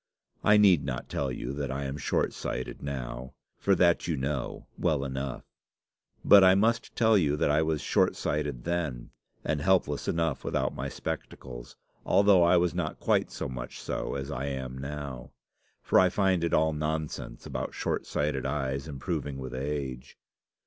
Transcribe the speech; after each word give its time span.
I 0.43 0.57
need 0.57 0.83
not 0.83 1.09
tell 1.09 1.31
you 1.31 1.53
that 1.53 1.69
I 1.69 1.83
am 1.83 1.95
short 1.95 2.33
sighted 2.33 2.81
now, 2.81 3.35
for 3.59 3.75
that 3.75 4.07
you 4.07 4.17
know 4.17 4.65
well 4.75 5.05
enough. 5.05 5.43
But 6.25 6.43
I 6.43 6.55
must 6.55 6.95
tell 6.95 7.15
you 7.19 7.37
that 7.37 7.51
I 7.51 7.61
was 7.61 7.81
short 7.81 8.15
sighted 8.15 8.63
then, 8.63 9.11
and 9.43 9.61
helpless 9.61 10.07
enough 10.07 10.43
without 10.43 10.73
my 10.73 10.89
spectacles, 10.89 11.75
although 12.03 12.41
I 12.41 12.57
was 12.57 12.73
not 12.73 12.99
quite 12.99 13.29
so 13.29 13.47
much 13.47 13.79
so 13.79 14.15
as 14.15 14.31
I 14.31 14.47
am 14.47 14.75
now; 14.75 15.33
for 15.83 15.99
I 15.99 16.09
find 16.09 16.43
it 16.43 16.51
all 16.51 16.73
nonsense 16.73 17.45
about 17.45 17.75
short 17.75 18.07
sighted 18.07 18.43
eyes 18.43 18.87
improving 18.87 19.37
with 19.37 19.53
age. 19.53 20.17